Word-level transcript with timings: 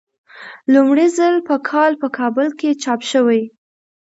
لومړی 0.73 1.07
ځل 1.17 1.35
په 1.47 1.55
کال 1.69 1.91
په 2.01 2.07
کابل 2.17 2.47
کې 2.59 2.69
چاپ 2.83 3.01
شوی. 3.11 3.41